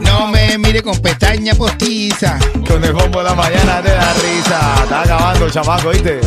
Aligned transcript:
No 0.00 0.28
me 0.28 0.58
mire 0.58 0.82
con 0.82 1.00
pestaña 1.00 1.54
postiza. 1.54 2.38
Con 2.66 2.82
el 2.84 2.92
bombo 2.92 3.18
de 3.18 3.24
la 3.24 3.34
mañana 3.34 3.82
te 3.82 3.90
da 3.90 4.12
risa. 4.14 4.74
Está 4.82 5.02
acabando 5.02 5.46
el 5.46 5.52
chamaco, 5.52 5.90
¿viste? 5.90 6.20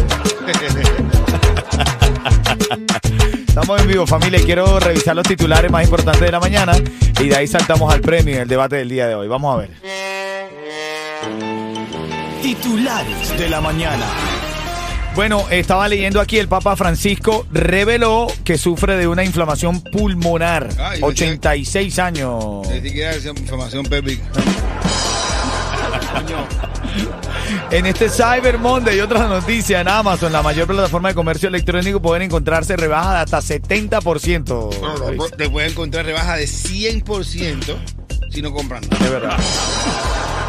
Estamos 3.47 3.81
en 3.81 3.87
vivo, 3.87 4.05
familia, 4.05 4.39
y 4.39 4.43
quiero 4.43 4.79
revisar 4.79 5.15
los 5.15 5.27
titulares 5.27 5.71
más 5.71 5.83
importantes 5.83 6.21
de 6.21 6.31
la 6.31 6.39
mañana. 6.39 6.73
Y 7.19 7.27
de 7.27 7.35
ahí 7.35 7.47
saltamos 7.47 7.91
al 7.91 8.01
premio 8.01 8.35
en 8.35 8.41
el 8.41 8.47
debate 8.47 8.75
del 8.77 8.89
día 8.89 9.07
de 9.07 9.15
hoy. 9.15 9.27
Vamos 9.27 9.55
a 9.55 9.57
ver. 9.57 9.71
Titulares 12.41 13.37
de 13.37 13.49
la 13.49 13.59
mañana. 13.59 14.05
Bueno, 15.17 15.47
estaba 15.49 15.87
leyendo 15.87 16.21
aquí, 16.21 16.37
el 16.37 16.47
Papa 16.47 16.75
Francisco 16.75 17.47
reveló 17.51 18.27
que 18.43 18.55
sufre 18.55 18.97
de 18.97 19.07
una 19.07 19.23
inflamación 19.23 19.81
pulmonar. 19.81 20.69
Ay, 20.77 20.99
yo 20.99 21.07
86 21.07 21.97
años. 21.97 22.67
Ni 22.69 22.81
siquiera 22.81 23.15
esa 23.15 23.29
información 23.29 23.83
pélvica. 23.87 24.23
En 27.71 27.87
este 27.87 28.09
Cyber 28.09 28.59
Monday 28.59 28.97
y 28.97 28.99
otras 28.99 29.27
noticias 29.27 29.81
en 29.81 29.87
Amazon, 29.87 30.31
la 30.31 30.43
mayor 30.43 30.67
plataforma 30.67 31.09
de 31.09 31.15
comercio 31.15 31.49
electrónico, 31.49 31.99
pueden 31.99 32.21
encontrarse 32.21 32.77
rebajas 32.77 33.31
de 33.31 33.37
hasta 33.37 33.55
70%. 33.55 34.79
No, 34.79 34.97
no, 35.13 35.25
te 35.29 35.49
puedes 35.49 35.71
encontrar 35.71 36.05
rebaja 36.05 36.35
de 36.35 36.45
100% 36.45 37.75
si 38.29 38.43
no 38.43 38.53
compran. 38.53 38.87
De 38.87 39.09
verdad. 39.09 39.35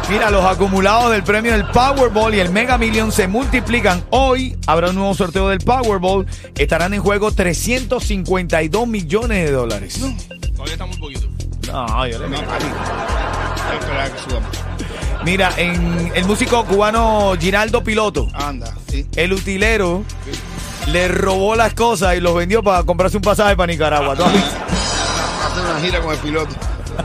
Mira, 0.09 0.31
los 0.31 0.43
acumulados 0.43 1.11
del 1.11 1.21
premio 1.21 1.51
del 1.51 1.65
Powerball 1.65 2.33
y 2.33 2.39
el 2.39 2.49
Mega 2.49 2.79
Million 2.79 3.11
se 3.11 3.27
multiplican. 3.27 4.03
Hoy 4.09 4.57
habrá 4.65 4.89
un 4.89 4.95
nuevo 4.95 5.13
sorteo 5.13 5.49
del 5.49 5.59
Powerball. 5.59 6.25
Estarán 6.55 6.95
en 6.95 7.01
juego 7.01 7.31
352 7.31 8.87
millones 8.87 9.45
de 9.45 9.51
dólares. 9.51 9.99
Todavía 10.53 10.73
está 10.73 10.87
muy 10.87 10.97
poquito. 10.97 11.27
No, 11.71 12.07
yo 12.07 12.17
le 12.17 12.27
No, 12.27 12.37
que 12.39 12.47
suba 14.27 14.39
más. 14.39 14.49
Mira, 15.23 15.51
en 15.57 16.11
el 16.15 16.25
músico 16.25 16.65
cubano 16.65 17.33
Giraldo 17.39 17.83
Piloto, 17.83 18.27
Anda, 18.33 18.73
sí. 18.89 19.05
el 19.15 19.33
utilero 19.33 20.03
le 20.87 21.07
robó 21.07 21.55
las 21.55 21.75
cosas 21.75 22.15
y 22.15 22.19
los 22.19 22.33
vendió 22.33 22.63
para 22.63 22.81
comprarse 22.83 23.17
un 23.17 23.21
pasaje 23.21 23.55
para 23.55 23.71
Nicaragua. 23.71 24.15
¿Tú 24.15 24.23
has 24.23 24.33
visto? 24.33 24.49
Hacer 25.45 25.65
una 25.69 25.79
gira 25.81 26.01
con 26.01 26.13
el 26.13 26.17
piloto. 26.19 26.55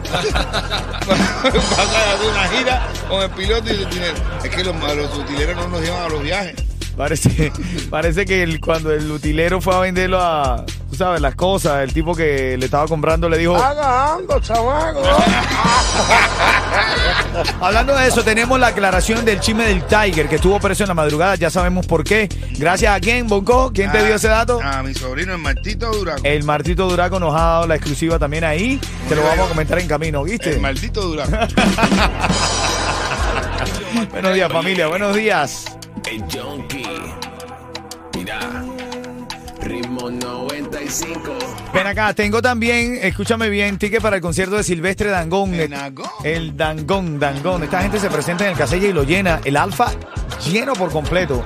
Pasar 0.03 2.09
a 2.09 2.13
hacer 2.15 2.31
una 2.31 2.49
gira 2.49 2.89
con 3.09 3.23
el 3.23 3.31
piloto 3.31 3.69
y 3.69 3.71
el 3.71 3.91
dinero. 3.91 4.15
Es 4.43 4.51
que 4.51 4.65
los, 4.65 4.97
los 4.97 5.19
utileros 5.19 5.57
no 5.57 5.69
nos 5.69 5.83
llevan 5.83 6.03
a 6.03 6.09
los 6.09 6.23
viajes. 6.23 6.55
Parece, 6.97 7.53
parece 7.91 8.25
que 8.25 8.61
cuando 8.61 8.93
el 8.93 9.11
utilero 9.11 9.61
fue 9.61 9.75
a 9.75 9.81
venderlo 9.81 10.21
a, 10.21 10.65
tú 10.95 10.99
sabes, 10.99 11.21
las 11.21 11.35
cosas, 11.35 11.83
el 11.83 11.93
tipo 11.93 12.15
que 12.15 12.57
le 12.57 12.67
estaba 12.67 12.87
comprando 12.87 13.29
le 13.29 13.39
dijo... 13.39 13.57
Agando, 13.57 14.39
chamaco. 14.39 15.03
Hablando 17.61 17.97
de 17.97 18.07
eso, 18.07 18.23
tenemos 18.23 18.61
la 18.61 18.69
aclaración 18.69 19.25
del 19.25 19.41
chisme 19.41 19.67
del 19.67 19.83
Tiger 19.83 20.29
que 20.29 20.37
estuvo 20.37 20.61
preso 20.61 20.85
en 20.85 20.89
la 20.89 20.95
madrugada, 20.95 21.35
ya 21.35 21.51
sabemos 21.51 21.87
por 21.87 22.05
qué. 22.05 22.29
Gracias 22.57 22.95
a 22.95 23.01
quién, 23.01 23.27
Bonco, 23.27 23.73
¿quién 23.75 23.91
te 23.91 24.05
dio 24.05 24.15
ese 24.15 24.29
dato? 24.29 24.61
A 24.63 24.85
mi 24.85 24.95
sobrino, 24.95 25.33
el 25.33 25.41
Martito 25.41 25.93
Duraco. 25.93 26.21
El 26.23 26.45
Martito 26.45 26.89
Duraco 26.89 27.19
nos 27.19 27.35
ha 27.35 27.43
dado 27.43 27.67
la 27.67 27.75
exclusiva 27.75 28.17
también 28.19 28.45
ahí. 28.45 28.81
Te 29.09 29.17
lo 29.17 29.25
vamos 29.25 29.47
a 29.47 29.49
comentar 29.49 29.81
en 29.81 29.89
camino, 29.89 30.23
¿viste? 30.23 30.51
El 30.51 30.61
maldito 30.61 31.01
Duraco. 31.03 31.33
Buenos 34.13 34.35
días, 34.35 34.53
familia, 34.53 34.87
buenos 34.87 35.17
días. 35.17 35.65
El 36.09 36.23
Junkie. 36.23 36.84
Ritmo 40.11 40.21
95. 40.49 41.39
Ven 41.73 41.87
acá, 41.87 42.15
tengo 42.15 42.41
también, 42.43 42.99
escúchame 43.03 43.49
bien, 43.49 43.79
ticket 43.79 44.01
para 44.03 44.17
el 44.17 44.23
concierto 44.23 44.57
de 44.57 44.63
Silvestre 44.63 45.11
Dangón. 45.11 45.55
El 45.55 45.71
Dangón. 45.71 46.07
El 46.23 46.57
Dangón, 46.57 47.19
Dangón. 47.19 47.63
Esta 47.63 47.83
gente 47.83 47.99
se 47.99 48.11
presenta 48.11 48.45
en 48.45 48.51
el 48.53 48.57
Casella 48.57 48.89
y 48.89 48.93
lo 48.93 49.03
llena. 49.05 49.41
El 49.45 49.57
Alfa 49.57 49.91
lleno 50.51 50.75
por 50.75 50.91
completo. 50.91 51.45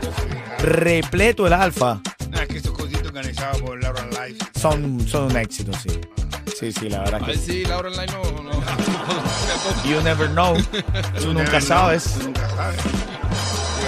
Repleto 0.60 1.46
el 1.46 1.52
Alfa. 1.52 2.00
Ah, 2.34 2.42
es 2.42 2.48
que 2.48 2.56
estos 2.58 2.72
cositos 2.72 3.06
organizados 3.06 3.60
por 3.62 3.80
Laura 3.82 4.04
Life. 4.10 4.38
Son, 4.60 5.00
son 5.08 5.24
un 5.30 5.36
éxito, 5.36 5.72
sí. 5.78 5.90
Sí, 6.58 6.72
sí, 6.72 6.88
la 6.88 7.00
verdad 7.00 7.22
A 7.22 7.26
que 7.26 7.32
ver 7.32 7.38
sí. 7.38 7.52
si 7.52 7.64
Laura 7.64 7.88
Online 7.88 8.12
no. 8.12 8.42
no. 8.42 9.88
You 9.88 10.02
never 10.02 10.28
know. 10.30 10.56
Tú 11.22 11.32
nunca 11.32 11.60
sabes. 11.60 12.14
Tú 12.14 12.24
nunca 12.24 12.48
sabes. 12.50 12.80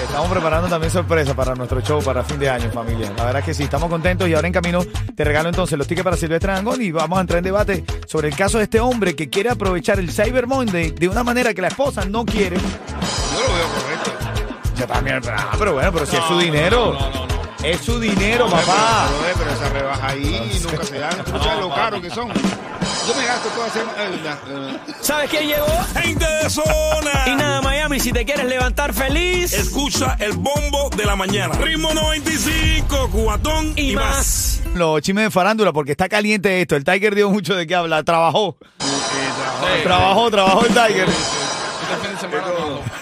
Estamos 0.03 0.29
preparando 0.31 0.69
también 0.69 0.91
sorpresa 0.93 1.35
para 1.35 1.55
nuestro 1.55 1.81
show 1.81 2.03
para 2.03 2.23
fin 2.25 2.39
de 2.39 2.49
año, 2.51 2.71
familia. 2.71 3.13
La 3.17 3.25
verdad 3.25 3.41
es 3.41 3.45
que 3.47 3.55
sí, 3.55 3.63
estamos 3.65 3.89
contentos 3.89 4.29
y 4.29 4.35
ahora 4.35 4.47
en 4.49 4.53
camino 4.53 4.85
te 5.15 5.25
regalo 5.25 5.49
entonces 5.49 5.79
los 5.79 5.87
tickets 5.87 6.05
para 6.05 6.17
Silvestre 6.17 6.53
Dangón 6.53 6.83
y 6.83 6.91
vamos 6.91 7.19
a 7.19 7.21
entrar 7.21 7.39
en 7.39 7.45
debate 7.45 7.85
sobre 8.07 8.29
el 8.29 8.37
caso 8.37 8.59
de 8.59 8.65
este 8.65 8.81
hombre 8.81 9.15
que 9.15 9.29
quiere 9.31 9.51
aprovechar 9.51 9.99
el 9.99 10.11
Cyber 10.11 10.47
Monday 10.47 10.91
de 10.91 11.09
una 11.09 11.23
manera 11.23 11.55
que 11.55 11.63
la 11.63 11.69
esposa 11.69 12.05
no 12.05 12.25
quiere. 12.25 12.57
Yo 12.57 12.63
lo 13.49 13.55
veo 13.55 13.69
correcto. 13.69 14.11
Yo 14.77 14.87
también, 14.87 15.21
pero, 15.23 15.37
ah, 15.39 15.51
pero 15.59 15.73
bueno, 15.75 15.93
pero 15.93 16.07
si 16.07 16.17
es 16.17 16.25
su 16.25 16.39
dinero. 16.39 16.93
No, 16.99 17.11
no, 17.11 17.27
no. 17.27 17.41
Es 17.63 17.79
su 17.83 18.01
dinero, 18.01 18.47
Pero, 18.47 18.57
papá. 18.63 19.07
pero, 19.23 19.39
pero 19.39 19.51
esa 19.51 19.69
rebaja 19.69 20.09
ahí 20.09 20.61
nunca 20.65 20.83
se 20.85 20.99
dan. 20.99 21.13
No 21.31 21.43
sabes 21.43 21.61
lo 21.61 21.75
caro 21.75 22.01
que 22.01 22.09
son. 22.11 22.29
Yo 23.09 23.15
me 23.15 23.27
gasto 23.27 23.49
eh, 23.49 23.83
eh, 23.99 24.79
¿Sabes 25.01 25.31
quién 25.31 25.47
llegó? 25.49 25.67
Gente 26.01 26.25
de 26.25 26.51
zona. 26.51 27.25
Y 27.27 27.35
nada, 27.35 27.61
Miami, 27.63 27.99
si 27.99 28.13
te 28.13 28.25
quieres 28.25 28.45
levantar 28.47 28.93
feliz 28.93 29.53
Escucha 29.53 30.17
el 30.21 30.33
bombo 30.33 30.91
de 30.97 31.05
la 31.05 31.17
mañana. 31.17 31.55
Ritmo 31.57 31.93
95, 31.95 33.09
cubatón 33.11 33.73
y, 33.77 33.95
más. 33.97 34.61
Los 34.75 35.01
chismes 35.03 35.25
de 35.25 35.31
farándula, 35.31 35.73
porque 35.73 35.93
está 35.93 36.09
caliente 36.09 36.61
esto. 36.61 36.77
El 36.77 36.85
Tiger 36.85 37.15
dio 37.15 37.31
mucho 37.31 37.55
de 37.57 37.67
qué 37.67 37.75
hablar. 37.75 38.05
Trabajó. 38.05 38.57
eh, 38.81 39.81
Trabajó, 39.83 40.31
trabajó 40.31 40.61
el 40.67 40.69
Tiger. 40.69 41.09
Este 41.09 41.97
fin 42.07 42.15
de 42.15 42.21
semana 42.21 42.43
no. 42.59 43.01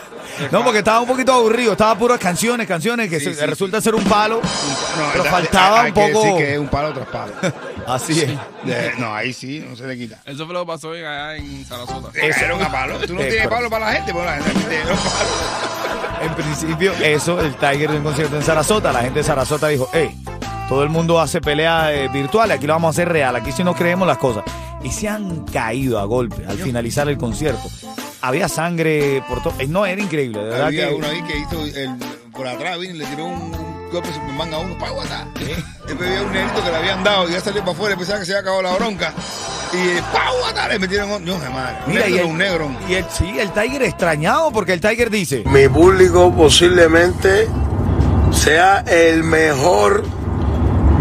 No, 0.52 0.62
porque 0.64 0.78
estaba 0.78 1.00
un 1.00 1.08
poquito 1.08 1.32
aburrido. 1.32 1.72
Estaba 1.72 1.96
puras 1.98 2.18
canciones, 2.20 2.66
canciones 2.68 3.10
que 3.10 3.18
Sí, 3.18 3.26
se- 3.26 3.34
sí, 3.34 3.44
resulta 3.46 3.80
ser 3.80 3.96
un 3.96 4.04
palo. 4.04 4.36
No, 4.40 5.08
Pero 5.12 5.24
faltaba 5.24 5.80
hay 5.82 5.88
un 5.88 5.94
que 5.94 6.00
poco- 6.12 6.22
decir 6.24 6.36
que 6.38 6.52
es 6.54 6.58
un 6.60 6.68
palo 6.68 6.92
tras 6.94 7.08
palo. 7.08 7.32
Así 7.88 8.20
es. 8.20 8.28
De- 8.64 8.92
no, 8.98 9.14
ahí 9.14 9.32
sí, 9.32 9.64
no 9.68 9.74
se 9.76 9.86
le 9.86 9.96
quita. 9.96 10.20
Eso 10.24 10.44
fue 10.44 10.54
lo 10.54 10.60
que 10.60 10.66
pasó 10.66 10.94
en- 10.94 11.04
allá 11.06 11.36
en 11.36 11.64
Sarasota. 11.64 12.12
Se 12.12 12.28
cayeron 12.28 12.62
a 12.62 12.70
palo. 12.70 12.98
Tú 13.06 13.14
no 13.14 13.20
Eh, 13.22 13.28
tienes 13.30 13.48
palo 13.48 13.70
para 13.70 13.86
la 13.86 13.92
gente, 13.92 14.12
pero 14.12 14.24
la 14.24 14.34
gente 14.36 14.60
te 14.60 14.68
dieron 14.70 14.96
palo. 14.98 16.26
En 16.26 16.34
principio, 16.34 16.92
eso, 17.02 17.40
el 17.40 17.54
Tiger 17.54 17.90
de 17.92 17.96
un 17.98 18.02
concierto 18.04 18.36
en 18.36 18.42
Sarasota. 18.42 18.92
La 18.92 19.00
gente 19.00 19.20
de 19.20 19.24
Sarasota 19.24 19.68
dijo, 19.68 19.88
hey, 19.92 20.10
todo 20.68 20.82
el 20.82 20.88
mundo 20.90 21.20
hace 21.20 21.40
peleas 21.40 21.90
eh, 21.92 22.08
virtuales, 22.12 22.56
aquí 22.58 22.66
lo 22.66 22.72
vamos 22.74 22.88
a 22.88 22.90
hacer 22.90 23.08
real, 23.08 23.34
aquí 23.36 23.52
sí 23.52 23.62
nos 23.64 23.76
creemos 23.76 24.06
las 24.06 24.18
cosas. 24.18 24.42
Y 24.82 24.90
se 24.90 25.08
han 25.08 25.44
caído 25.46 25.98
a 25.98 26.04
golpe 26.04 26.44
al 26.46 26.58
finalizar 26.58 27.08
el 27.08 27.16
concierto. 27.18 27.62
Había 28.20 28.48
sangre 28.48 29.22
por 29.28 29.42
todo. 29.42 29.54
No, 29.68 29.86
era 29.86 30.02
increíble, 30.02 30.38
de 30.40 30.44
verdad 30.50 30.66
Había 30.66 30.88
que... 30.88 30.94
uno 30.94 31.06
ahí 31.06 31.22
que 31.22 31.38
hizo 31.38 31.64
el, 31.64 31.90
por 32.38 32.46
atrás, 32.48 32.78
vino 32.78 32.94
y 32.94 32.98
le 32.98 33.04
tiró 33.06 33.24
un, 33.26 33.34
un 33.54 33.90
golpe 33.90 34.12
Superman 34.12 34.54
a 34.54 34.58
uno 34.58 34.76
aguantar. 34.86 35.26
Después 35.34 36.08
había 36.08 36.22
un 36.22 36.32
negrito 36.32 36.62
que 36.64 36.70
le 36.70 36.76
habían 36.76 37.02
dado 37.04 37.28
y 37.28 37.32
ya 37.32 37.40
salió 37.40 37.60
para 37.62 37.72
afuera, 37.72 37.96
pensaba 37.96 38.20
que 38.20 38.24
se 38.26 38.32
había 38.32 38.40
acabado 38.42 38.62
la 38.62 38.74
bronca. 38.74 39.12
Y 39.72 40.00
para 40.12 40.28
aguantar 40.28 40.70
le 40.70 40.78
metieron 40.78 41.10
un. 41.10 41.24
No, 41.24 41.36
madre. 41.36 41.76
Mira, 41.88 42.08
y 42.08 42.12
negro, 42.12 42.24
el, 42.26 42.30
un 42.30 42.38
negro. 42.38 42.70
y 42.88 42.94
el, 42.94 43.04
sí, 43.10 43.38
el 43.38 43.50
Tiger 43.52 43.82
extrañado 43.82 44.50
porque 44.52 44.72
el 44.72 44.80
Tiger 44.80 45.10
dice, 45.10 45.42
mi 45.46 45.68
público 45.68 46.32
posiblemente 46.32 47.48
sea 48.32 48.84
el 48.86 49.24
mejor 49.24 50.04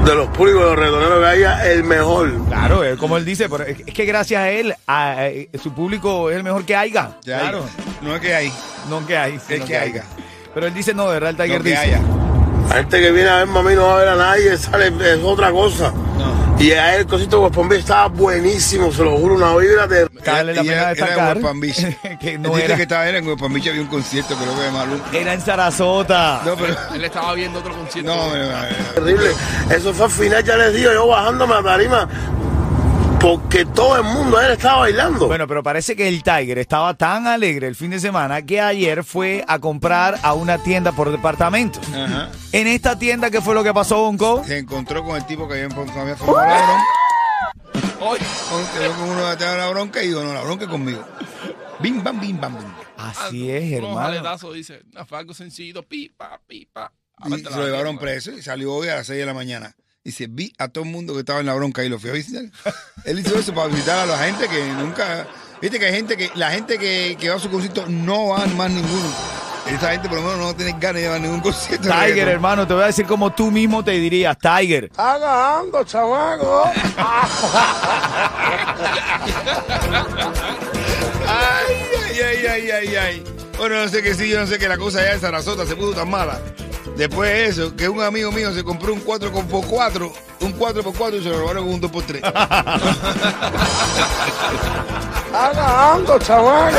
de 0.06 0.16
los 0.16 0.28
públicos 0.30 0.62
de 0.62 0.68
los 0.68 0.76
reggaetoneros 0.78 1.20
que 1.20 1.26
haya, 1.28 1.72
el 1.72 1.84
mejor. 1.84 2.46
claro, 2.48 2.84
es 2.84 2.98
como 2.98 3.18
él 3.18 3.26
dice, 3.26 3.48
pero 3.50 3.64
es 3.66 3.78
es 3.86 3.94
que 3.94 4.06
gracias 4.06 4.42
a 4.42 4.50
él, 4.50 4.74
a- 4.88 5.24
a- 5.26 5.58
su 5.62 5.74
público 5.74 6.30
es 6.30 6.38
el 6.38 6.44
mejor 6.44 6.66
que 6.66 6.76
haya. 6.76 7.12
Ya 7.24 7.40
claro, 7.40 7.64
hay. 7.64 8.06
No 8.08 8.16
es 8.16 8.22
que 8.22 8.34
hay. 8.36 8.54
no 8.90 9.06
que 9.06 9.18
hay, 9.18 9.36
Es 9.50 9.64
que 9.64 9.78
haya. 9.78 10.04
Pero 10.54 10.68
él 10.68 10.74
dice, 10.74 10.94
no, 10.94 11.08
de 11.08 11.14
verdad 11.20 11.30
el 11.32 11.38
Tiger 11.38 11.64
dice, 11.64 11.78
haya. 11.78 12.02
La 12.70 12.76
gente 12.76 13.02
que 13.02 13.12
viene 13.12 13.30
a 13.30 13.38
ver 13.38 13.48
mami 13.48 13.76
no 13.76 13.88
va 13.88 13.96
a 13.96 14.00
ver 14.00 14.08
a 14.10 14.16
nadie, 14.16 14.58
sale, 14.58 14.88
es 14.88 15.24
otra 15.24 15.52
cosa. 15.52 15.94
Y 16.60 16.72
a 16.72 16.96
él 16.96 17.02
el 17.02 17.08
cosito 17.08 17.38
de 17.38 17.44
West 17.44 17.56
Palm 17.56 17.70
Beach 17.70 17.82
estaba 17.82 18.08
buenísimo, 18.08 18.92
se 18.92 19.04
lo 19.04 19.16
juro, 19.16 19.36
una 19.36 19.56
vibra 19.56 19.86
de... 19.86 20.08
Vale 20.26 20.56
la 20.56 20.62
pena 20.64 20.74
era, 20.74 20.82
era 20.82 20.90
en 20.90 20.96
destacar 20.98 21.38
West 21.38 21.46
Palm 21.46 21.62
que 22.20 22.38
no 22.40 22.50
Dice 22.50 22.66
era, 22.66 22.76
que 22.76 22.82
estaba 22.82 23.08
era 23.08 23.18
en 23.20 23.28
West 23.28 23.40
Palm 23.40 23.54
Beach, 23.54 23.68
había 23.68 23.82
un 23.82 23.88
concierto, 23.88 24.36
creo 24.36 24.56
que 24.56 25.16
de 25.16 25.22
era 25.22 25.34
en 25.34 25.42
Sarasota. 25.42 26.42
No, 26.44 26.56
pero... 26.56 26.76
Él 26.96 27.06
estaba 27.06 27.34
viendo 27.36 27.60
otro 27.60 27.76
concierto. 27.76 28.16
No, 28.16 28.36
eh, 28.36 28.50
eh, 28.72 28.76
Terrible. 28.96 29.30
Eso 29.70 29.94
fue 29.94 30.06
al 30.06 30.12
final, 30.12 30.44
ya 30.44 30.58
les 30.58 30.74
digo, 30.74 30.92
yo 30.92 31.08
bajándome 31.08 31.54
a 31.54 31.64
tarima, 31.64 32.10
porque 33.28 33.66
todo 33.66 33.98
el 33.98 34.04
mundo 34.04 34.40
él 34.40 34.52
estaba 34.52 34.80
bailando. 34.80 35.28
Bueno, 35.28 35.48
pero 35.48 35.62
parece 35.62 35.98
que 35.98 36.08
el 36.08 36.24
Tiger 36.24 36.60
estaba 36.60 36.94
tan 36.94 37.28
alegre 37.28 37.68
el 37.68 37.76
fin 37.76 37.90
de 37.90 38.00
semana 38.00 38.42
que 38.44 38.62
ayer 38.62 39.04
fue 39.04 39.44
a 39.50 39.60
comprar 39.60 40.18
a 40.24 40.34
una 40.34 40.64
tienda 40.64 40.94
por 40.94 41.12
departamentos. 41.12 41.86
Ajá. 41.90 42.30
En 42.54 42.68
esta 42.68 42.98
tienda, 42.98 43.30
¿qué 43.30 43.42
fue 43.42 43.54
lo 43.54 43.66
que 43.66 43.74
pasó, 43.74 43.98
Bonco? 43.98 44.46
Se 44.46 44.58
encontró 44.58 45.04
con 45.04 45.18
el 45.18 45.26
tipo 45.26 45.46
que 45.46 45.56
había, 45.56 45.66
había 45.66 46.16
formado 46.16 46.48
la 46.48 46.56
bronca. 46.56 46.86
Hoy, 48.00 48.20
quedó 48.80 48.94
con 48.94 49.10
uno 49.10 49.36
de 49.36 49.58
la 49.58 49.70
bronca 49.72 50.02
y 50.02 50.08
dijo, 50.08 50.24
no, 50.24 50.34
la 50.34 50.42
bronca 50.44 50.64
es 50.64 50.72
conmigo. 50.72 51.04
Bim, 51.82 52.02
bam, 52.02 52.22
bim, 52.22 52.40
bam, 52.40 52.58
bim. 52.58 52.72
Así 52.96 53.52
es, 53.52 53.74
hermano. 53.74 54.00
aletazos, 54.00 54.54
dice. 54.54 54.84
No, 54.94 55.06
fue 55.06 55.18
algo 55.18 55.34
sencillo. 55.34 55.84
Pipa, 55.84 56.40
pipa. 56.48 56.94
Y 57.26 57.40
se 57.40 57.50
lo 57.50 57.66
llevaron 57.66 57.98
preso 57.98 58.32
y 58.32 58.42
salió 58.42 58.74
hoy 58.74 58.88
a 58.88 58.96
las 58.96 59.08
6 59.08 59.20
de 59.20 59.26
la 59.26 59.34
mañana. 59.34 59.76
Dice, 60.08 60.28
vi 60.30 60.54
a 60.58 60.70
todo 60.70 60.86
el 60.86 60.90
mundo 60.90 61.14
que 61.16 61.20
estaba 61.20 61.42
en 61.42 61.48
la 61.48 61.54
bronca 61.54 61.84
y 61.84 61.90
lo 61.90 62.00
fui 62.00 62.10
a 62.10 62.14
visitar. 62.14 62.46
Él 63.04 63.20
hizo 63.20 63.38
eso 63.38 63.54
para 63.54 63.68
visitar 63.68 64.00
a 64.00 64.06
la 64.06 64.18
gente 64.18 64.48
que 64.48 64.64
nunca... 64.68 65.28
Viste 65.62 65.80
que 65.80 65.88
hay 65.88 65.94
gente 65.94 66.16
que... 66.16 66.32
La 66.36 66.50
gente 66.50 66.78
que, 66.78 67.18
que 67.20 67.28
va 67.28 67.36
a 67.36 67.40
su 67.40 67.52
concierto 67.52 67.84
no 67.90 68.30
va 68.30 68.46
más 68.48 68.72
ninguno. 68.72 69.14
Esa 69.66 69.92
gente 69.92 70.08
por 70.08 70.20
lo 70.20 70.24
menos 70.24 70.40
no 70.40 70.56
tiene 70.56 70.72
ganas 70.80 70.94
de 70.94 71.02
llevar 71.02 71.20
ningún 71.20 71.42
concierto. 71.42 71.90
de 71.90 71.94
Tiger, 71.94 72.30
hermano, 72.30 72.66
te 72.66 72.74
voy 72.74 72.84
a 72.84 72.86
decir 72.86 73.06
como 73.06 73.34
tú 73.34 73.52
mismo 73.52 73.84
te 73.84 73.92
dirías, 73.92 74.38
Tiger. 74.38 74.90
Agando, 74.96 75.84
chamaco. 75.84 76.72
Ay, 81.28 81.76
ay, 82.16 82.22
ay, 82.24 82.48
ay, 82.48 82.72
ay, 82.72 82.96
ay. 82.96 83.24
Bueno, 83.58 83.84
no 83.84 83.90
sé 83.90 84.02
qué 84.02 84.14
sí, 84.14 84.30
yo 84.30 84.40
no 84.40 84.48
sé 84.48 84.58
que 84.58 84.70
la 84.70 84.78
cosa 84.78 85.00
allá 85.00 85.16
en 85.16 85.20
Sarasota 85.20 85.66
se 85.66 85.76
puso 85.76 85.92
tan 85.92 86.10
mala. 86.10 86.40
Después 86.96 87.30
de 87.30 87.46
eso, 87.48 87.76
que 87.76 87.90
un 87.90 88.02
amigo 88.02 88.32
mío 88.32 88.54
se 88.54 88.64
compró 88.64 88.94
un 88.94 89.04
4x4, 89.04 90.12
un 90.42 90.58
4x4 90.58 91.20
y 91.20 91.24
se 91.24 91.30
lo 91.30 91.40
robaron 91.40 91.66
con 91.66 91.74
un 91.76 91.82
2x3. 91.82 92.22
Agando, 95.34 96.18
chamaco. 96.20 96.78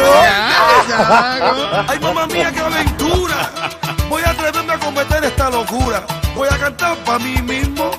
Ay, 1.86 1.98
mamá 2.00 2.26
mía, 2.26 2.50
qué 2.52 2.60
aventura. 2.60 3.50
Voy 4.08 4.22
a 4.22 4.30
atreverme 4.30 4.72
a 4.72 4.78
cometer 4.78 5.24
esta 5.24 5.50
locura. 5.50 6.04
Voy 6.34 6.48
a 6.50 6.58
cantar 6.58 6.96
para 7.04 7.18
mí 7.18 7.40
mismo, 7.42 7.90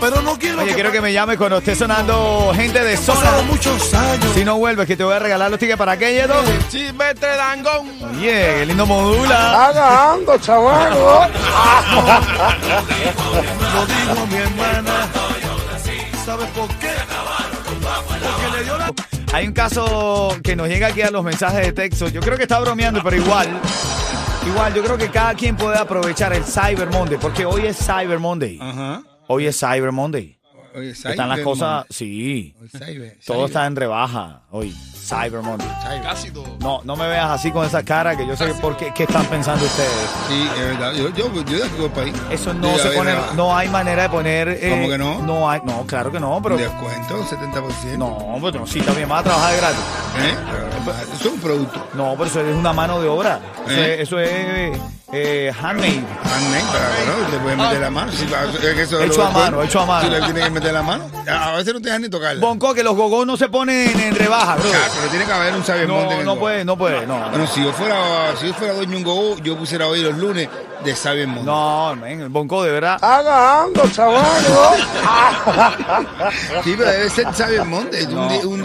pero 0.00 0.22
no 0.22 0.38
quiero 0.38 0.58
Oye, 0.58 0.68
que 0.68 0.74
quiero 0.74 0.92
que 0.92 1.00
me 1.00 1.12
llames 1.12 1.36
cuando 1.36 1.58
esté 1.58 1.74
sonando 1.74 2.52
gente 2.54 2.82
de 2.82 2.96
zona. 2.96 3.42
muchos 3.48 3.92
años. 3.94 4.26
Si 4.34 4.44
no 4.44 4.56
vuelves, 4.56 4.86
que 4.86 4.96
te 4.96 5.04
voy 5.04 5.14
a 5.14 5.18
regalar 5.18 5.50
los 5.50 5.58
tickets 5.58 5.78
para 5.78 5.96
qué, 5.96 6.12
Yedo. 6.14 6.34
Chimete 6.68 7.26
Dangón. 7.26 7.88
Oye, 8.16 8.54
qué 8.58 8.66
lindo 8.66 8.86
modula. 8.86 9.66
Agando, 9.66 10.38
chamaco. 10.38 11.26
Lo 13.74 13.86
dijo 13.86 14.26
mi 14.26 14.36
hermana. 14.36 15.08
¿Sabes 16.24 16.48
por 16.50 16.68
qué? 16.76 16.90
Porque 18.06 18.56
le 18.58 18.64
dio 18.64 18.78
la... 18.78 18.90
Hay 19.32 19.46
un 19.46 19.52
caso 19.52 20.36
que 20.42 20.56
nos 20.56 20.68
llega 20.68 20.88
aquí 20.88 21.02
a 21.02 21.10
los 21.10 21.22
mensajes 21.24 21.60
de 21.66 21.72
texto. 21.72 22.08
Yo 22.08 22.20
creo 22.20 22.36
que 22.36 22.42
está 22.44 22.58
bromeando, 22.60 23.02
pero 23.02 23.16
igual. 23.16 23.48
Igual, 24.46 24.72
yo 24.74 24.82
creo 24.82 24.96
que 24.96 25.10
cada 25.10 25.34
quien 25.34 25.56
puede 25.56 25.76
aprovechar 25.76 26.32
el 26.32 26.44
Cyber 26.44 26.88
Monday, 26.90 27.18
porque 27.18 27.44
hoy 27.44 27.66
es 27.66 27.76
Cyber 27.78 28.18
Monday. 28.18 28.58
Ajá. 28.60 29.02
Hoy 29.28 29.46
es 29.46 29.58
Cyber 29.58 29.92
Monday. 29.92 30.36
Están 30.74 31.28
las 31.28 31.40
cosas, 31.40 31.68
Monday. 31.70 31.86
sí. 31.90 32.54
Cyber, 32.70 33.18
Todo 33.26 33.36
Cyber, 33.38 33.46
está 33.46 33.66
en 33.66 33.76
rebaja 33.76 34.42
hoy. 34.50 34.70
Cyber 34.70 35.42
Monday. 35.42 35.66
Cyber. 35.82 36.02
Casi 36.02 36.30
todo. 36.30 36.56
No, 36.60 36.80
no 36.84 36.94
me 36.94 37.08
veas 37.08 37.30
así 37.30 37.50
con 37.50 37.66
esa 37.66 37.82
cara 37.82 38.16
que 38.16 38.26
yo 38.26 38.36
sé 38.36 38.46
por 38.54 38.76
qué, 38.76 38.92
qué 38.94 39.02
están 39.04 39.24
pensando 39.26 39.64
ustedes. 39.64 39.90
Sí, 40.28 40.48
es 40.56 40.60
verdad. 40.68 40.92
Yo, 40.94 41.08
yo, 41.14 41.34
yo 41.44 41.58
de 41.58 41.64
aquí 41.64 41.74
voy 41.78 41.88
para 41.88 42.02
ahí. 42.06 42.12
Eso 42.30 42.54
no 42.54 42.76
se 42.78 42.90
pone, 42.90 43.12
rebaja. 43.12 43.34
no 43.34 43.56
hay 43.56 43.68
manera 43.68 44.02
de 44.04 44.08
poner. 44.10 44.48
eh, 44.48 44.70
¿Cómo 44.70 44.88
que 44.88 44.98
no? 44.98 45.22
No 45.22 45.50
hay, 45.50 45.60
no, 45.64 45.84
claro 45.86 46.12
que 46.12 46.20
no, 46.20 46.40
pero. 46.42 46.56
Descuento, 46.56 47.24
70%. 47.24 47.96
No, 47.98 48.36
pues 48.40 48.54
no, 48.54 48.66
sí, 48.66 48.80
también 48.80 49.08
vas 49.08 49.20
a 49.20 49.24
trabajar 49.24 49.52
de 49.52 49.58
gratis. 49.58 49.80
¿Eh? 50.20 50.34
Pero, 50.84 50.96
Eso 51.14 51.28
es 51.28 51.34
un 51.34 51.40
producto. 51.40 51.88
No, 51.94 52.12
pero 52.12 52.24
eso 52.26 52.40
es 52.40 52.54
una 52.54 52.72
mano 52.72 53.00
de 53.00 53.08
obra. 53.08 53.40
Eso 53.66 53.74
¿Eh? 53.74 53.94
es, 53.94 54.00
eso 54.00 54.20
es 54.20 54.80
eh, 55.12 55.52
handmade. 55.60 56.04
Handmade, 56.24 56.64
pero 56.72 57.16
bueno, 57.16 57.28
le 57.30 57.38
pueden 57.38 57.58
meter 57.58 57.80
la 57.80 57.90
mano. 57.90 58.12
Si 58.12 58.24
eso 58.24 59.00
es 59.00 59.10
Hecho 59.10 59.18
lo 59.18 59.26
a 59.26 59.30
mano, 59.30 59.62
hecho 59.62 59.80
a 59.80 59.86
mano. 59.86 60.04
Si 60.04 60.10
le 60.10 60.20
tienen 60.22 60.44
que 60.44 60.50
meter 60.50 60.72
la 60.72 60.82
mano. 60.82 61.04
A 61.28 61.52
veces 61.56 61.74
no 61.74 61.80
te 61.80 61.86
dejan 61.86 62.02
ni 62.02 62.08
tocarla. 62.08 62.40
Bonco, 62.40 62.72
que 62.74 62.82
los 62.82 62.94
gogos 62.96 63.26
no 63.26 63.36
se 63.36 63.48
ponen 63.48 63.98
en 64.00 64.14
rebaja, 64.14 64.56
bro. 64.56 64.68
Claro, 64.70 64.92
pero 64.96 65.08
tiene 65.10 65.24
que 65.26 65.32
haber 65.32 65.54
un 65.54 65.62
en 65.68 65.88
No, 65.88 66.22
no 66.24 66.36
puede, 66.36 66.64
no 66.64 66.76
puede, 66.78 67.06
no. 67.06 67.46
Si 67.46 67.62
yo 67.62 67.72
fuera, 67.72 68.34
si 68.36 68.46
yo 68.48 68.54
fuera 68.54 68.74
dueño 68.74 68.90
de 68.92 68.96
un 68.96 69.02
go, 69.04 69.36
yo 69.38 69.56
pusiera 69.56 69.86
hoy 69.86 70.00
los 70.02 70.16
lunes 70.16 70.48
de 70.84 70.94
Cyber 70.94 71.26
Monday. 71.26 71.44
No, 71.44 71.96
men, 71.96 72.20
el 72.20 72.28
Bonco 72.28 72.62
de 72.62 72.70
verdad. 72.72 72.98
Agando, 73.02 73.82
chamaco. 73.90 74.76
Sí, 76.64 76.74
pero 76.76 76.90
debe 76.90 77.10
ser 77.10 77.26
Cyber 77.34 77.64
Monday. 77.64 78.04
Un 78.06 78.14
No, 78.14 78.28
un- 78.48 78.62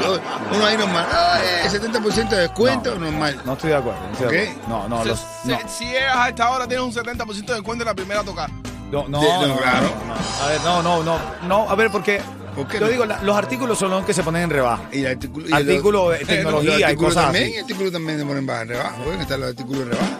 uno 0.55 0.65
ahí 0.65 0.77
normal. 0.77 1.05
Ah, 1.11 1.39
eh, 1.43 1.69
70% 1.69 2.29
de 2.29 2.41
descuento, 2.41 2.95
normal. 2.95 3.39
No 3.45 3.53
estoy 3.53 3.69
de 3.71 3.75
acuerdo. 3.77 3.99
no 4.01 4.11
estoy 4.13 4.27
de 4.37 4.43
¿Ok? 4.43 4.49
acuerdo. 4.49 4.69
No, 4.69 4.87
no, 4.89 5.03
Si- 5.03 5.09
los- 5.09 5.25
si, 5.43 5.55
si 5.77 5.85
llegas 5.85 6.15
a 6.17 6.29
esta 6.29 6.49
hora, 6.49 6.67
tienes 6.67 6.85
un 6.85 6.93
70% 6.93 7.45
de 7.53 7.53
descuento 7.55 7.83
en 7.83 7.87
la 7.87 7.93
primera 7.95 8.23
tocar. 8.23 8.49
No, 8.91 9.05
no, 9.07 9.19
De- 9.19 9.27
no, 9.27 9.41
no, 9.41 9.47
no, 9.47 9.57
claro. 9.57 9.87
no. 10.07 10.45
A 10.45 10.47
ver, 10.49 10.61
no, 10.61 10.83
no, 10.83 11.03
no, 11.03 11.17
no, 11.47 11.69
a 11.69 11.75
ver, 11.75 11.89
porque 11.91 12.17
¿Por 12.19 12.25
qué 12.25 12.42
yo 12.55 12.79
no? 12.79 12.87
digo, 12.87 13.05
la- 13.05 13.21
los 13.23 13.35
artículos 13.35 13.77
son 13.79 13.91
los 13.91 14.05
que 14.05 14.13
se 14.13 14.23
ponen 14.23 14.43
en 14.43 14.49
rebaja. 14.49 14.83
Y 14.91 14.99
el 15.01 15.07
artículo, 15.11 15.49
y 15.49 15.53
Artículo 15.53 16.09
de 16.11 16.19
los- 16.19 16.27
tecnología 16.27 16.79
y 16.79 16.83
artículos 16.83 17.13
cosas 17.13 17.23
también, 17.25 17.43
así. 17.45 17.53
Y 17.55 17.59
artículos 17.59 17.91
también 17.93 18.19
se 18.19 18.25
ponen 18.25 18.45
baja 18.45 18.63
rebaja. 18.65 18.95
Pueden 19.03 19.21
estar 19.21 19.39
los 19.39 19.49
artículos 19.49 19.79
de 19.85 19.91
rebaja. 19.91 20.09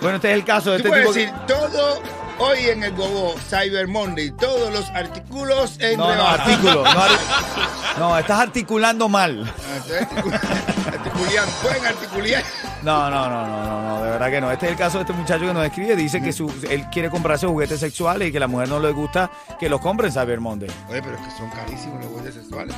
Bueno, 0.00 0.16
este 0.16 0.30
es 0.30 0.34
el 0.34 0.44
caso 0.46 0.70
de 0.72 0.78
Tú 0.78 0.88
este 0.88 0.88
puedes 0.88 1.04
tipo. 1.04 1.14
que- 1.14 1.20
decir 1.20 1.46
todo 1.46 2.00
hoy 2.38 2.58
en 2.70 2.84
el 2.84 2.92
Gogo 2.94 3.34
Cyber 3.50 3.86
Monday. 3.86 4.30
Todos 4.30 4.72
los 4.72 4.88
artículos 4.90 5.76
en 5.78 5.98
No, 5.98 6.06
no, 6.06 6.12
rebaja. 6.14 6.48
No, 6.62 6.84
ar- 6.84 7.10
no, 7.98 8.18
estás 8.18 8.40
articulando 8.40 9.08
mal. 9.10 9.44
Ah, 9.46 9.76
estoy 9.76 9.98
articu- 9.98 10.40
Articuleando. 10.86 11.52
Pueden 11.62 11.86
articular. 11.86 12.42
No, 12.82 13.10
no, 13.10 13.28
no, 13.28 13.46
no, 13.46 13.62
no, 13.66 13.82
no, 13.98 14.02
de 14.04 14.10
verdad 14.12 14.30
que 14.30 14.40
no. 14.40 14.50
Este 14.50 14.66
es 14.66 14.72
el 14.72 14.78
caso 14.78 14.98
de 14.98 15.02
este 15.02 15.12
muchacho 15.12 15.44
que 15.46 15.52
nos 15.52 15.64
escribe. 15.66 15.96
Dice 15.96 16.22
que 16.22 16.32
su, 16.32 16.50
él 16.70 16.86
quiere 16.90 17.10
comprarse 17.10 17.46
juguetes 17.46 17.78
sexuales 17.80 18.28
y 18.28 18.32
que 18.32 18.38
a 18.38 18.40
la 18.40 18.46
mujer 18.48 18.68
no 18.68 18.80
le 18.80 18.90
gusta 18.92 19.30
que 19.58 19.68
los 19.68 19.80
compre 19.80 20.06
en 20.08 20.12
Cyber 20.12 20.40
Monday. 20.40 20.70
Oye, 20.88 21.02
pero 21.02 21.16
es 21.16 21.22
que 21.22 21.30
son 21.38 21.50
carísimos 21.50 22.00
los 22.02 22.06
juguetes 22.10 22.34
sexuales. 22.34 22.74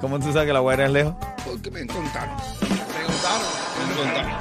¿Cómo 0.00 0.18
tú 0.18 0.32
sabes 0.32 0.46
que 0.46 0.52
la 0.52 0.60
güera 0.60 0.84
es 0.86 0.92
lejos? 0.92 1.14
Porque 1.44 1.70
me 1.70 1.86
contaron. 1.86 2.36
Me 2.36 2.68
contaron. 3.04 3.46
Me 3.88 3.94
contaron. 3.96 4.32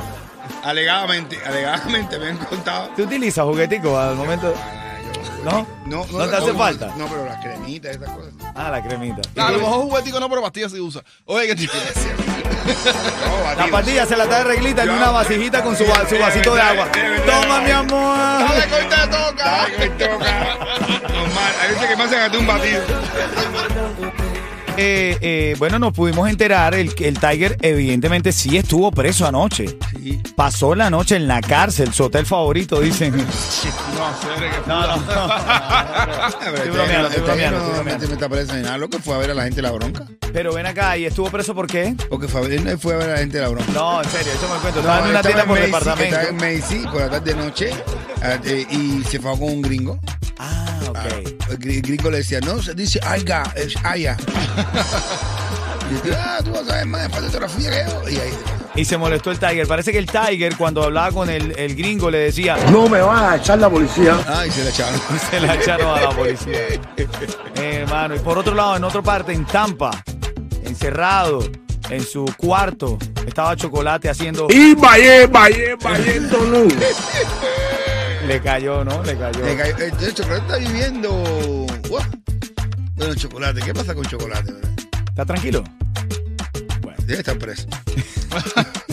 Alegadamente, 0.63 1.37
alegadamente 1.45 2.19
me 2.19 2.27
han 2.29 2.37
contado. 2.37 2.89
¿Tú 2.95 3.03
utilizas 3.03 3.45
jugueticos 3.45 3.97
al 3.97 4.15
momento? 4.15 4.53
Ah, 4.57 4.97
yo- 5.51 5.65
¿No? 5.87 6.05
No, 6.11 6.19
¿No 6.19 6.27
te 6.29 6.35
hace 6.35 6.53
falta? 6.53 6.93
No, 6.97 7.07
pero 7.07 7.25
las 7.25 7.43
cremitas, 7.43 7.95
esas 7.95 8.09
cosas. 8.09 8.33
Ah, 8.55 8.69
la 8.69 8.83
cremita. 8.83 9.21
A 9.41 9.51
lo 9.51 9.59
mejor 9.59 9.81
juguetico 9.83 10.19
no, 10.19 10.29
pero 10.29 10.41
pastillas 10.41 10.71
sí 10.71 10.79
usa. 10.79 11.01
Oye, 11.25 11.47
que 11.47 11.55
tío. 11.55 11.69
No, 12.67 13.63
La 13.65 13.71
pastilla 13.71 14.05
se 14.05 14.17
la 14.17 14.25
trae 14.27 14.43
reglita 14.43 14.83
en 14.83 14.89
una 14.89 15.09
vasijita 15.09 15.63
con 15.63 15.73
su, 15.77 15.85
va- 15.87 16.05
su 16.09 16.17
vasito 16.19 16.53
de 16.53 16.61
agua. 16.61 16.89
Toma, 17.25 17.61
mi 17.61 17.71
amor. 17.71 18.17
Dale, 18.17 18.67
que 18.67 18.75
hoy 18.75 18.85
te 18.89 19.07
toca. 19.07 19.63
Ay, 19.63 19.71
me 19.79 19.87
toca. 19.91 20.57
Normal. 21.13 21.53
Hay 21.61 21.69
veces 21.73 21.87
que 21.87 21.95
me 21.95 22.03
hacen 22.03 22.19
hasta 22.19 22.37
un 22.37 22.45
batido. 22.47 22.81
Eh, 24.79 25.17
eh, 25.21 25.55
bueno, 25.57 25.79
nos 25.79 25.91
pudimos 25.93 26.29
enterar 26.29 26.75
el, 26.75 26.93
el 26.99 27.19
Tiger 27.19 27.57
evidentemente 27.61 28.31
sí 28.31 28.57
estuvo 28.57 28.91
preso 28.91 29.25
anoche. 29.25 29.77
Sí. 30.03 30.21
Pasó 30.35 30.75
la 30.75 30.89
noche 30.89 31.15
en 31.15 31.27
la 31.27 31.41
cárcel, 31.41 31.91
su 31.93 32.03
hotel 32.05 32.25
favorito, 32.25 32.79
dicen. 32.79 33.13
No, 34.67 34.81
No, 34.81 34.87
no, 34.87 34.97
no. 34.97 35.03
Pero 36.39 36.55
Estoy 36.55 36.81
este 36.81 37.51
no- 37.51 37.89
este 37.89 38.05
no 38.05 38.11
meta 38.11 38.29
presa 38.29 38.55
ni 38.55 38.61
nada. 38.63 38.77
Lo 38.77 38.89
que 38.89 38.99
fue 38.99 39.15
a 39.15 39.17
ver 39.17 39.31
a 39.31 39.33
la 39.33 39.43
gente 39.43 39.61
la 39.61 39.71
bronca. 39.71 40.05
Pero 40.31 40.53
ven 40.53 40.65
acá, 40.67 40.95
¿y 40.97 41.05
estuvo 41.05 41.29
preso 41.31 41.55
por 41.55 41.65
qué? 41.67 41.95
Porque 42.09 42.27
fue 42.27 42.41
a 42.41 42.47
ver, 42.47 42.77
fue 42.77 42.93
a 42.93 42.97
ver 42.97 43.09
a 43.09 43.13
la 43.13 43.19
gente 43.19 43.39
la 43.39 43.47
bronca. 43.49 43.71
No, 43.73 44.01
en 44.03 44.09
serio, 44.09 44.31
eso 44.33 44.47
me 44.53 44.59
cuento. 44.59 44.81
No, 44.81 44.89
Estaba 44.89 44.99
en 45.05 45.09
una 45.09 45.21
tienda 45.21 45.41
en 45.41 45.47
por 45.47 45.57
Macy, 45.57 45.65
departamento. 45.71 46.15
Estaba 46.19 46.29
en 46.29 46.35
Macy 46.59 46.79
por 46.91 47.01
la 47.01 47.09
tarde 47.09 47.33
de 47.33 47.35
noche 47.41 47.69
eh, 48.23 48.39
eh, 48.45 48.67
y 48.69 49.03
se 49.03 49.19
fue 49.19 49.31
con 49.31 49.43
un 49.43 49.61
gringo. 49.61 49.99
Ah, 50.39 50.79
ok. 50.89 50.97
El 51.49 51.59
gr- 51.59 51.69
el 51.75 51.81
gringo 51.81 52.09
le 52.11 52.17
decía, 52.17 52.39
no, 52.41 52.61
se 52.61 52.73
dice 52.73 52.99
Aiga, 53.03 53.43
es 53.55 53.75
Aya. 53.83 54.17
y 55.91 56.07
yo, 56.07 56.13
ah, 56.17 56.39
tú 56.43 56.51
vas 56.51 56.69
a 56.69 56.75
ver 56.77 56.85
más 56.85 57.01
de 57.03 57.09
fotografía 57.09 57.69
que 57.71 57.91
yo. 57.91 58.09
Y 58.09 58.15
ahí, 58.19 58.33
Y 58.75 58.85
se 58.85 58.97
molestó 58.97 59.31
el 59.31 59.39
Tiger. 59.39 59.67
Parece 59.67 59.91
que 59.91 59.97
el 59.99 60.05
Tiger, 60.07 60.55
cuando 60.57 60.83
hablaba 60.83 61.11
con 61.11 61.29
el, 61.29 61.57
el 61.57 61.75
gringo, 61.75 62.09
le 62.11 62.19
decía, 62.19 62.57
No 62.71 62.87
me 62.89 63.01
vas 63.01 63.21
a 63.21 63.35
echar 63.37 63.57
la 63.59 63.69
policía. 63.69 64.17
ah, 64.27 64.45
y 64.45 64.51
se 64.51 64.63
la 64.63 64.69
echaron. 64.69 65.01
se 65.31 65.39
la 65.39 65.55
echaron 65.55 65.97
a 65.97 66.01
la 66.01 66.09
policía. 66.11 66.57
Eh, 67.59 67.79
hermano, 67.81 68.15
y 68.15 68.19
por 68.19 68.37
otro 68.37 68.53
lado, 68.53 68.75
en 68.77 68.83
otra 68.83 69.01
parte, 69.01 69.33
en 69.33 69.43
Tampa, 69.43 69.89
encerrado 70.63 71.39
en 71.89 72.03
su 72.03 72.23
cuarto, 72.37 72.99
estaba 73.25 73.55
Chocolate 73.55 74.09
haciendo... 74.09 74.45
Y 74.51 74.75
vaya, 74.75 75.25
vaya, 75.25 75.75
vaya. 75.81 76.13
Le 78.27 78.41
cayó, 78.41 78.83
¿no? 78.83 79.03
Le 79.03 79.17
cayó. 79.17 79.45
Le 79.45 79.55
cayó- 79.57 79.77
eh, 79.79 79.91
El 80.01 80.13
chocolate 80.13 80.41
está 80.45 80.57
viviendo. 80.57 81.11
Bueno, 81.89 83.15
chocolate, 83.15 83.61
¿qué 83.61 83.73
pasa 83.73 83.93
con 83.95 84.03
chocolate? 84.05 84.53
¿Está 85.09 85.25
tranquilo? 85.25 85.63
Debe 87.05 87.19
estar 87.19 87.37
preso. 87.37 87.67